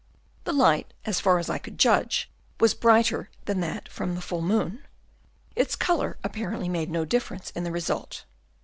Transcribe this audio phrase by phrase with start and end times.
[0.45, 2.27] The light, as far as I could judge,
[2.59, 4.83] was brighter than that from the full moon.
[5.55, 8.25] Its colour apparently made no difference in the result.